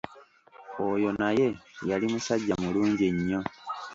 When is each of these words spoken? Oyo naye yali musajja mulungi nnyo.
Oyo 0.89 1.09
naye 1.19 1.47
yali 1.89 2.05
musajja 2.13 2.53
mulungi 2.63 3.07
nnyo. 3.15 3.39